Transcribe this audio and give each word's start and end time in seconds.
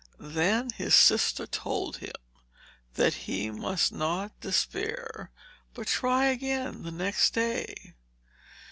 Then 0.19 0.71
his 0.71 0.95
sister 0.95 1.45
told 1.45 1.97
him 1.97 2.13
that 2.95 3.13
he 3.29 3.51
must 3.51 3.91
not 3.91 4.31
despair, 4.41 5.29
but 5.75 5.85
try 5.85 6.25
again 6.25 6.81
the 6.81 6.89
next 6.89 7.35
day. 7.35 7.93